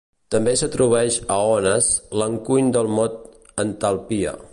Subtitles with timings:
[0.35, 1.91] També s'atribueix a Onnes
[2.21, 3.21] l'encuny del mot
[3.65, 4.35] "entalpia".